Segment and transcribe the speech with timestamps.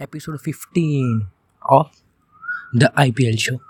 [0.00, 1.20] Episode fifteen
[1.62, 1.86] of
[2.78, 3.60] the IPL show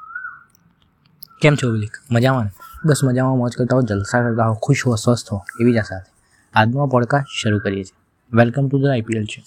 [1.40, 2.50] કેમ છો વિલિક મજામાં
[2.84, 6.12] બસ મજામાં, મોજ કરતા હો, જલસા કરતા હો, ખુશ હો, સ્વસ્થ હો, એવી જ સાથે
[6.54, 8.36] આજનો પોડકાસ્ટ શરૂ કરીએ છીએ.
[8.36, 9.42] Welcome to the IPL show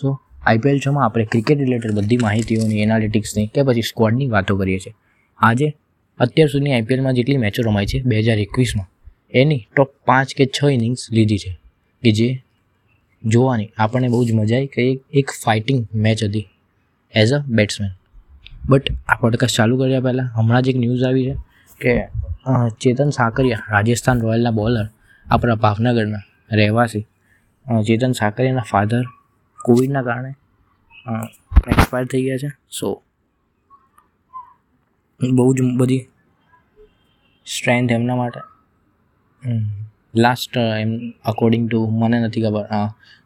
[0.00, 4.94] so IPL શોમાં આપણે ક્રિકેટ રિલેટેડ બધી માહિતીઓની એનાલિટિક્સની કે પછી સ્ક્વોડની વાતો કરીએ છીએ.
[5.38, 5.76] આજે,
[6.18, 8.86] અત્યાર સુધીની આઈપીએલમાં જેટલી મેચો રમાઈ છે, બે હજાર એકવીસમાં,
[9.30, 11.60] એની ટોપ પાંચ કે છ ઇનિંગ્સ લીધી છે.
[12.02, 12.44] કે જે
[13.22, 13.70] જોવાની.
[13.78, 14.82] આપણને બહુ જ મજા આવી કે
[15.12, 16.46] એક ફાઇટિંગ મેચ હતી
[17.14, 17.90] એઝ અ બેટ્સમેન
[18.68, 21.36] બટ આ પોડકાસ્ટ ચાલુ કર્યા પહેલાં હમણાં જ એક ન્યૂઝ આવી છે
[21.80, 21.92] કે
[22.80, 24.86] ચેતન સાકરિયા, રાજસ્થાન રોયલના બોલર
[25.26, 27.04] આપણા ભાવનગરના રહેવાસી.
[27.86, 29.04] ચેતન સાકરિયાના ફાધર
[29.64, 30.32] કોવિડના કારણે
[31.68, 32.50] એક્સપાયર થઈ ગયા છે.
[32.70, 33.02] સો
[35.20, 36.06] બહુ જ બધી
[37.46, 38.40] સ્ટ્રેન્થ એમના માટે.
[40.14, 42.66] લાસ્ટ એમ અકોર્ડિંગ ટુ મને નથી ખબર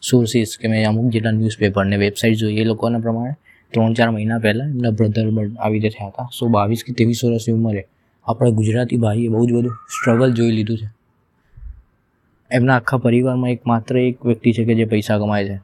[0.03, 3.35] સોર્સિસ કે મેં અમુક જેટલા ન્યૂઝપેપર ને વેબસાઇટ જોઈ એ લોકોના પ્રમાણે
[3.73, 5.27] ત્રણ ચાર મહિના પહેલાં એમના બ્રધર
[5.61, 6.29] આવી રીતે થયા હતા.
[6.39, 7.87] સો બાવીસ કે ત્રેવીસ વર્ષની ઉંમરે
[8.25, 10.89] આપણે ગુજરાતી ભાઈએ બહુ જ બધું સ્ટ્રગલ જોઈ લીધું છે.
[12.51, 15.61] એમના આખા પરિવારમાં એક માત્ર એક વ્યક્તિ છે કે જે પૈસા કમાય છે.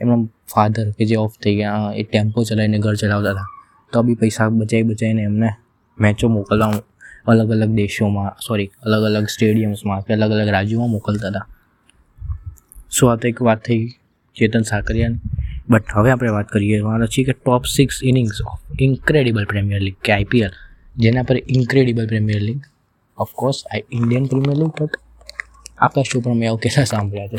[0.00, 3.46] એમના ફાધર કે જે ઓફ થઈ ગયા, એ ટેમ્પો ચલાવીને ઘર ચલાવતા હતા.
[3.92, 5.48] તો બી પૈસા બચાવી બચાવીને એમને
[6.00, 6.72] મેચો મોકલવા
[7.26, 11.46] અલગ અલગ દેશોમાં સોરી અલગ અલગ સ્ટેડિયમ્સમાં કે અલગ અલગ રાજ્યોમાં મોકલતા હતા.
[12.90, 13.96] સો આ તો એક વાત થઈ
[14.36, 15.20] ચેતન સાકરિયાની.
[15.68, 19.96] બટ હવે આપણે વાત કરીએ મારા છીએ કે top six innings of incredible premier league
[20.04, 20.50] કે આઈપીએલ
[20.96, 22.60] જેના પર incredible premier league
[23.18, 24.96] of course I Indian premier league but
[25.78, 27.38] આપણા શો પર મેં આવું કેટલા સાંભળ્યા છે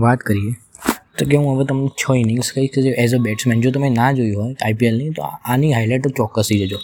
[0.00, 0.63] વાત કરીએ.
[1.18, 4.10] તો કે હું હવે તમને છ ઇનિંગ્સ કહીશ કે એઝ અ બેટ્સમેન જો તમે ના
[4.18, 6.78] જોયું હોય આઈપીએલની તો આની હાઇલાઇટ તો ચોક્કસથી જજો.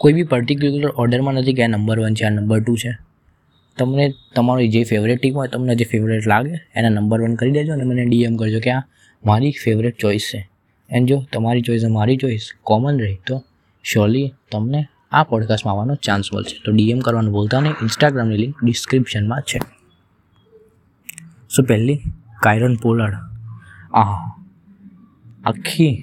[0.00, 2.92] કોઈ બી પર્ટિક્યુલર ઓર્ડરમાં નથી કે આ નંબર વન છે, આ નંબર ટુ છે.
[3.78, 4.06] તમને
[4.36, 7.84] તમારી જે ફેવરેટ ટીમ હોય, તમને જે ફેવરેટ લાગે, એના નંબર વન કરી દેજો અને
[7.90, 8.82] મને ડીએમ કરજો કે આ
[9.22, 10.40] મારી ફેવરેટ ચોઈસ છે.
[10.90, 13.34] એન્ડ જો તમારી ચોઈસ મારી ચોઈસ કોમન રહી, તો
[13.84, 16.56] શ્યોરલી તમને આ પોડકાસ્ટમાં આવવાનો ચાન્સ મળશે.
[16.64, 19.58] તો ડીએમ કરવાનું ભૂલતા નહીં ઇન્સ્ટાગ્રામની લિંક ડિસ્ક્રિપ્શનમાં છે.
[21.54, 21.98] સો પહેલી
[22.42, 23.16] કાયરન પોલાર્ડ
[23.96, 24.16] આ
[25.44, 25.94] આખી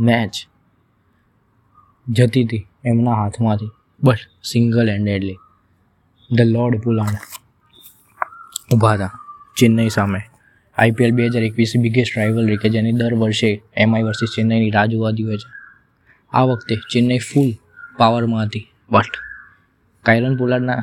[0.00, 0.34] મેચ
[2.06, 3.72] જતી હતી એમના હાથમાંથી.
[4.02, 5.38] બસ સિંગલ હેન્ડેડલી
[6.30, 7.16] ધ લોર્ડ પુલાણ
[8.74, 9.12] ઊભા હતા
[9.56, 10.20] ચેન્નઈ સામે.
[10.78, 15.24] આઈપીએલ બે હજાર એકવીસ બિગેસ્ટ રાઇવલરી કે જેની દર વર્ષે એમઆઈ વર્સિસ ચેન્નઈની રાહ જોવાતી
[15.24, 15.48] હોય છે.
[16.32, 17.50] આ વખતે ચેન્નઈ ફૂલ
[17.98, 18.66] પાવરમાં હતી.
[18.90, 19.14] બટ
[20.02, 20.80] કાયરન પોલાર્ડના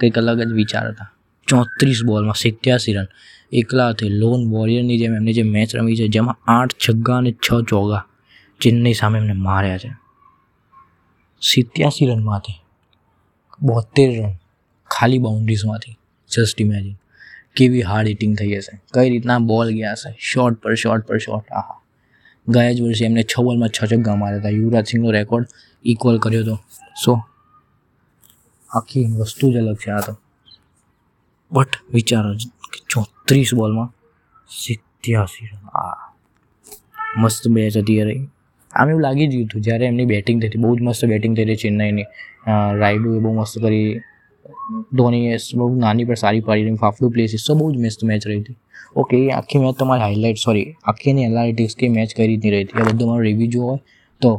[0.00, 1.13] કંઈક અલગ જ વિચાર હતા.
[1.46, 3.06] ચોત્રીસ બોલમાં સિત્યાસી રન.
[3.52, 7.54] એકલા હાથે લોન વોરિયરની જેમ એમની જે મેચ રમી છે, જેમાં આઠ છગ્ગા અને છ
[7.68, 8.06] ચોગા
[8.60, 9.90] ચેન્નઈ સામે એમને માર્યા છે.
[11.42, 12.52] સિત્યાસી રનમાંથી
[13.62, 14.30] બોતેર રન
[14.90, 15.98] ખાલી બાઉન્ડ્રીઝમાંથી
[16.30, 16.94] જસ્ટ ઇમેજિન
[17.56, 18.82] કેવી હાર્ડ હિટિંગ થઈ હશે.
[18.94, 20.16] કઈ રીતના બોલ ગયા હશે.
[20.18, 21.80] શોર્ટ પર શોર્ટ પર શોર્ટ આહા.
[22.48, 24.48] ગયા જ વર્ષે એમને છ બોલમાં છ છગ્ગા માર્યા હતા.
[24.48, 25.46] યુવરાજ સિંહનો રેકોર્ડ
[25.84, 26.58] ઇક્વલ કર્યો હતો.
[27.04, 27.20] સો
[28.70, 30.18] આખી વસ્તુ જ અલગ છે આ તો.
[31.50, 32.30] બટ વિચારો
[32.92, 33.90] ચોત્રીસ બોલમાં
[34.50, 35.62] સિત્યાસી રન.
[35.80, 35.96] આ
[37.22, 38.16] મસ્ત મેચ હતી અરે
[38.72, 40.62] આમ એવું લાગી જ ગયું હતું જ્યારે એમની બેટિંગ થઈ હતી.
[40.64, 42.08] બહુ જ મસ્ત બેટિંગ થઈ હતી ચેન્નાઈની.
[42.80, 43.90] રાયડુએ બહુ મસ્ત કરી.
[44.98, 48.40] ધોનીએ બહુ નાની પર સારી પાડી રહી ફાફડું પ્લેસીસ તો બહુ જ મસ્ત મેચ રહી
[48.40, 48.56] હતી.
[49.00, 52.80] ઓકે એ આખી મેચ તમારી હાઇલાઇટ સોરી આખીની એનાલિટિક્સ કે મેચ કરી નહીં રહી હતી?
[52.80, 53.80] એ બધું મારો રિવ્યૂ જો હોય
[54.22, 54.30] તો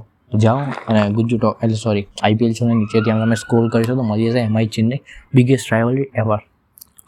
[0.44, 4.30] જાઓ અને ગુજ્જુ ટોક એટલે સોરી આઈપીએલ છે નીચે ત્યાં તમે સ્ક્રોલ કરીશો તો મળી
[4.30, 4.42] જશે.
[4.50, 5.02] MI Chennai
[5.36, 6.40] biggest rivalry ever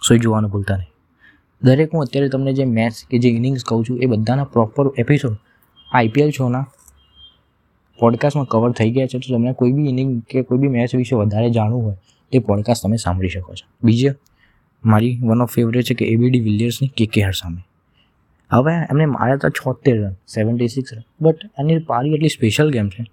[0.01, 0.87] so એ જોવાનું ભૂલતા નહીં.
[1.61, 5.37] દરેક હું અત્યારે તમને જે મેચ કે જે ઇનિંગ્સ કહું છું, એ બધાના પ્રોપર એપિસોડ
[5.93, 6.67] આઈપીએલ શોના
[7.99, 9.19] પોડકાસ્ટમાં કવર થઈ ગયા છે.
[9.19, 11.95] તો તમને કોઈ બી ઇનિંગ કે કોઈ બી મેચ વિશે વધારે જાણવું હોય,
[12.31, 13.67] તે પોડકાસ્ટ તમે સાંભળી શકો છો.
[13.83, 14.11] બીજે,
[14.85, 17.61] મારી વન ઓફ ફેવરેટ છે કે એબીડી વિલિયર્સની કેકેઆર સામે.
[18.51, 21.01] હવે એમને માર્યા હતા છોતેર run seventy six run.
[21.21, 23.05] But એની પારી એટલી સ્પેશિયલ ગેમ છે.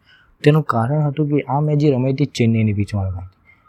[0.44, 3.26] તેનું કારણ હતું કે આ મેચ જે રમાઈ હતી ચેન્નઈની પીચમાં રમાઈ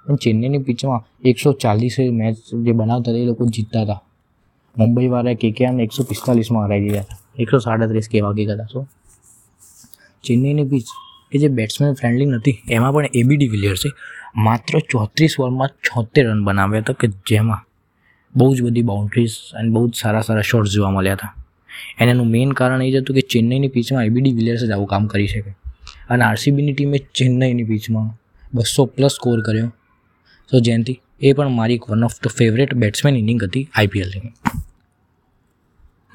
[0.08, 2.36] અને ચેન્નઈની પિચમાં એકસો ચાલીસ મેચ
[2.66, 4.02] જે બનાવતા હતા એ લોકો જીતતા હતા.
[4.78, 7.18] મુંબઈવાળાએ કેકેઆરને એકસો પિસ્તાલીસમાં હરાવી દીધા હતા.
[7.40, 8.88] એકસો સાડત્રીસ કહેવા ગયા હતા સો
[10.24, 10.88] ચેન્નઈની પિચ
[11.32, 13.90] કે જે બેટ્સમેન ફ્રેન્ડલી નથી, એમાં પણ એબીડી વિલિયર્સે
[14.36, 17.62] માત્ર ચોત્રીસ બોલમાં છોતેર રન બનાવ્યા હતા કે જેમાં
[18.36, 21.36] બહુ જ બધી બાઉન્ડ્રીઝ અને બહુ જ સારા સારા શોટ્સ જોવા મળ્યા હતા.
[22.00, 25.08] અને એનું મેઇન કારણ એ જ હતું કે ચેન્નઈની પિચમાં એબીડી વિલિયર્સ જ આવું કામ
[25.08, 25.52] કરી શકે.
[26.10, 28.10] અને આરસીબીની ટીમે ચેન્નઈની પિચમાં
[28.54, 29.74] બસો પ્લસ સ્કોર કર્યો.
[30.52, 34.34] તો જયંતિ એ પણ મારી એક one of the favourite batsman innings હતી આઈપીએલની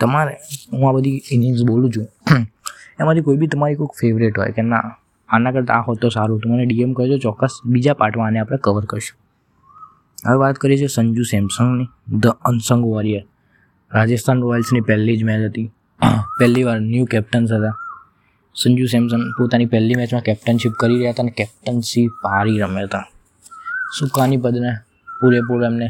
[0.01, 0.35] તમારે,
[0.73, 2.07] હું આ બધી ઇનિંગ્સ બોલું છું.
[3.01, 4.87] એમાંથી કોઈ બી તમારી કોઈક ફેવરેટ હોય કે ના,
[5.29, 7.55] આના કરતાં આ હોત તો સારું તો મને ડીએમ કરજો ચોક્કસ.
[7.73, 9.17] બીજા પાર્ટમાં આને આપણે કવર કરીશું.
[10.25, 11.89] હવે વાત કરીએ છીએ સંજુ સેમસંગની
[12.23, 13.25] ધ અનસંગ વોરિયર
[13.91, 15.69] રાજસ્થાન રોયલ્સની પહેલી જ મેચ હતી.
[16.39, 17.77] પહેલી વાર ન્યૂ કેપ્ટન્સ હતા.
[18.57, 23.05] સંજુ સેમસન પોતાની પહેલી મેચમાં કેપ્ટનશીપ કરી રહ્યા હતા અને કેપ્ટનશીપ પારી રમ્યા હતા.
[23.99, 24.77] સુકાની પદને
[25.21, 25.89] પૂરેપૂરો એમને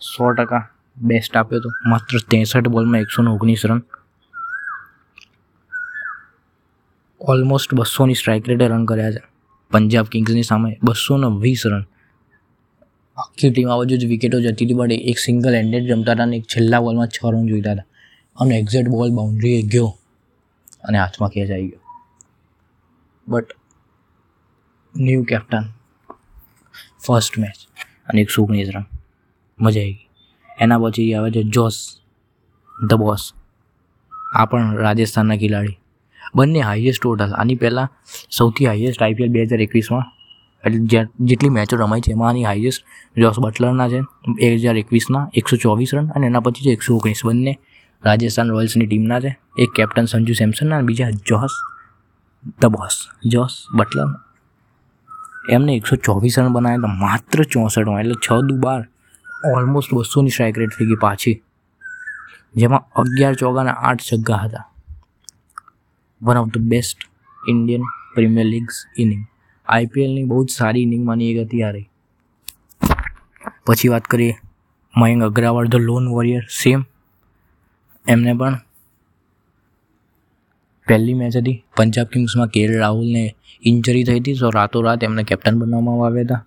[0.00, 3.82] સો ટકા બેસ્ટ આપ્યો હતો માત્ર ત્રેસઠ બોલમાં એકસો ઓગણીસ રન.
[7.20, 9.22] ઓલમોસ્ટ બસોની સ્ટ્રાઇક રેટે રન કર્યા છે.
[9.70, 11.84] પંજાબ કિંગ્સની સામે બસો ને વીસ રન.
[13.16, 16.36] આખી ટીમ આ બાજુ જ વિકેટો જતી હતી બટ એક સિંગલ હેન્ડેડ રમતા હતા અને
[16.36, 17.84] એક છેલ્લા બોલમાં છ રન જોઈતા હતા.
[18.36, 19.98] અને એક્ઝેક્ટ બોલ બાઉન્ડ્રીએ ગયો.
[20.84, 21.80] અને હાથમાં કેચ આવી ગયો.
[23.28, 23.46] But
[24.96, 25.64] new captain
[27.06, 27.58] first match
[28.08, 28.86] અને એક ઓગણીસ રન
[29.58, 30.06] મજા આવી ગઈ.
[30.58, 31.76] એના પછી આવે છે જોસ
[32.90, 33.22] ધ બોસ
[34.38, 35.78] આ પણ રાજસ્થાનના ખેલાડી.
[36.36, 37.88] બંને હાઈએસ્ટ ટોટલ આની પહેલાં
[38.36, 40.04] સૌથી હાઈએસ્ટ આઈપીએલ બે હજાર એકવીસમાં,
[40.64, 42.82] એટલે જેટલી મેચો રમાઈ છે એમાં આની હાઈએસ્ટ
[43.16, 44.00] જોસ બટલરના છે,
[44.36, 47.22] બે હજાર એકવીસના એકસો ચોવીસ રન અને એના પછી છે એકસો ઓગણીસ.
[47.28, 47.52] બંને
[48.02, 49.32] રાજસ્થાન રોયલ્સની ટીમના છે.
[49.62, 51.54] એક કેપ્ટન સંજુ સેમસનના અને બીજા Jos
[52.60, 52.96] the boss
[53.32, 54.08] Jos Buttler
[55.52, 58.82] એમને એકસો ચોવીસ રન બનાવ્યા હતા માત્ર ચોસઠમાં એટલે છ દુ બાર
[59.54, 61.42] ઓલમોસ્ટ બસોની સ્ટ્રાઇક રેટ થઈ ગઈ પાછી.
[62.56, 64.64] જેમાં અગિયાર ચોગાના આઠ છગ્ગા હતા.
[66.20, 66.98] One of the best
[67.48, 67.82] Indian
[68.14, 69.22] premier leagues inning
[69.68, 71.88] આઈપીએલની બહુ જ સારી ઇનિંગમાંની એક હતી રહી
[73.66, 74.34] પછી વાત કરીએ
[74.94, 76.84] Mayank Agarwal the lone warrior same
[78.06, 78.58] એમને પણ
[80.88, 81.56] પહેલી મેચ હતી.
[81.76, 83.24] પંજાબ કિંગ્સમાં કેએલ રાહુલને
[83.62, 84.34] ઇન્જરી થઈ હતી.
[84.34, 86.42] તો રાતોરાત એમને કેપ્ટન બનાવવામાં આવ્યા હતા.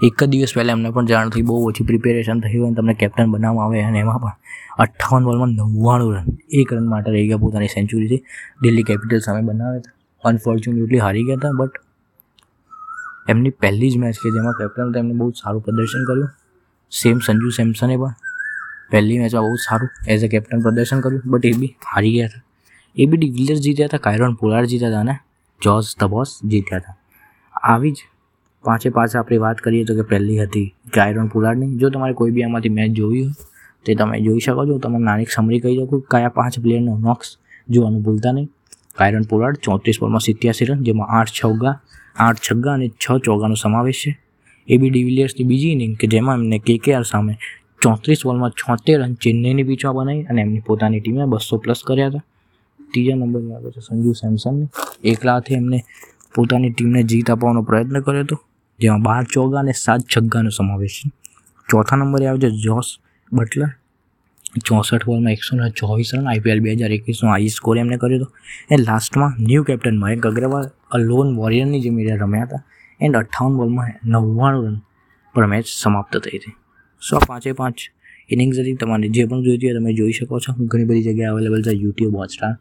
[0.00, 2.94] એક જ દિવસ પહેલાં એમને પણ જાણ થઈ બહુ ઓછી પ્રિપેરેશન થઈ હોય અને તમને
[2.94, 4.36] કેપ્ટન બનાવવામાં આવે અને એમાં પણ
[4.82, 6.26] અઠ્ઠાવન બોલમાં નવ્વાણું રન,
[6.60, 8.20] એક રન માટે રહી ગયા પોતાની સેન્ચુરીથી
[8.62, 9.94] દિલ્હી કેપિટલ સામે બનાવ્યા હતા.
[10.24, 11.74] અનફોર્ચ્યુનેટલી હારી ગયા હતા બટ
[13.34, 16.30] એમની પહેલી જ મેચ કે જેમાં કેપ્ટન એમને બહુ સારું પ્રદર્શન કર્યું.
[16.92, 18.14] સેમ સંજુ સેમસને પણ
[18.92, 22.47] પહેલી મેચમાં બહુ સારું એઝ અ કેપ્ટન પ્રદર્શન કર્યું બટ એ બી હારી ગયા હતા.
[22.96, 25.14] એ બી ડિવિલિયર્સ જીત્યા હતા, કાયરોન પોલાર જીત્યા હતા અને
[25.62, 26.96] જોર્જ ધ બોસ જીત્યા હતા.
[27.72, 27.98] આવી જ
[28.64, 32.44] પાંચે પાંચ આપણે વાત કરીએ તો કે પહેલી હતી કાયરોન પોલાર્ડની જો તમારે કોઈ બી
[32.46, 33.34] આમાંથી મેચ જોવી હોય,
[33.84, 34.78] તે તમે જોઈ શકો છો.
[34.84, 37.28] તમે નાની સમરી કહી શકો કયા પાંચ પ્લેયરનો નોક્સ
[37.68, 38.48] જોવાનું ભૂલતા નહીં.
[38.98, 41.74] કાયરન પોલાર્ડ ચોત્રીસ બોલમાં સિત્યાસી રન, જેમાં આઠ છગ્ગા
[42.18, 44.12] આઠ છગ્ગા અને છ ચોગ્ગાનો સમાવેશ છે.
[44.68, 47.34] એ બી ડિવિલિયર્સની બીજી ઇનિંગ કે જેમાં એમને કેકેઆર સામે
[47.82, 52.24] ચોત્રીસ બોલમાં છોતેર રન ચેન્નઈની પીચમાં બનાવી અને એમની પોતાની ટીમે બસો પ્લસ કર્યા હતા.
[52.92, 54.66] ત્રીજા નંબરની આવે છે સંજુ સેમસનને.
[55.04, 55.78] એકલા હાથે એમને
[56.34, 58.36] પોતાની ટીમને જીત આપવાનો પ્રયત્ન કર્યો હતો,
[58.78, 61.10] જેમાં બાર ચોગ્ગા અને સાત છગ્ગાનો સમાવેશ છે.
[61.68, 62.88] ચોથા નંબરે આવે છે જોસ
[63.32, 63.70] બટલર.
[64.66, 68.28] ચોસઠ બોલમાં એકસો ને ચોવીસ રન, આઈપીએલ બે હજાર એકવીસનો હાઈ સ્કોર એમને કર્યો હતો.
[68.70, 72.62] એ લાસ્ટમાં new captain Mayank Agarwal a lone વોરિયરની જે મીડિયા રમ્યા હતા,
[73.00, 74.78] એન્ડ અઠ્ઠાવન બોલમાં નવ્વાણું રન
[75.34, 76.54] પર મેચ સમાપ્ત થઈ હતી.
[77.02, 77.78] સો પાંચે પાંચ
[78.30, 78.76] ઇનિંગ્સ હતી.
[78.80, 80.52] તમારે જે પણ જોઈતી હોય તમે જોઈ શકો છો.
[80.70, 82.54] ઘણી બધી જગ્યાએ અવેલેબલ છે યુટ્યુબ હોટસ્ટાર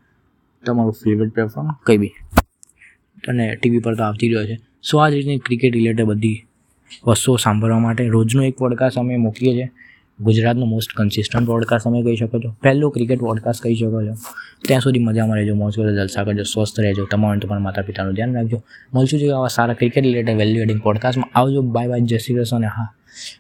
[0.66, 2.14] તમારું ફેવરેટ પ્લેટફોર્મ કંઈ બી.
[3.28, 4.60] અને ટીવી પર તો આવતી જ હોય છે.
[4.92, 6.46] સો આ જ રીતની ક્રિકેટ રિલેટેડ બધી
[7.08, 9.72] વસ્તુઓ સાંભળવા માટે રોજનો એક પોડકાસ્ટ અમે મૂકીએ છીએ.
[10.20, 12.56] ગુજરાતનો મોસ્ટ કન્સિસ્ટન્ટ પોડકાસ્ટ તમે કહી શકો છો.
[12.62, 14.14] પહેલો ક્રિકેટ પોડકાસ્ટ કહી શકો છો.
[14.68, 17.08] ત્યાં સુધી મજામાં રહેજો, મોજ કરો જલસા કરજો, સ્વસ્થ રહેજો.
[17.12, 18.64] તમારું તમારા માતા પિતાનું ધ્યાન રાખજો.
[18.94, 21.62] મળશું જોઈએ આવા સારા ક્રિકેટ રિલેટેડ વેલ્યુ એડિંગ પોડકાસ્ટમાં આવજો.
[21.62, 22.58] બાય બાય જય શ્રી કૃષ્ણ.
[22.58, 22.94] અને હા,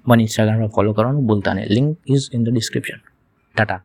[0.08, 1.68] મને ઇન્સ્ટાગ્રામ પર ફોલો કરવાનું ભૂલતા નહીં.
[1.70, 2.98] Link is in the description
[3.56, 3.84] Tata